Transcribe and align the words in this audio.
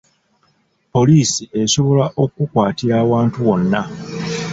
Poliisi 0.93 1.43
esobola 1.61 2.05
okukwatira 2.23 2.93
awantu 3.03 3.37
wonna. 3.47 3.81